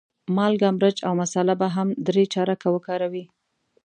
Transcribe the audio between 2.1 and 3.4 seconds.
چارکه وکاروې.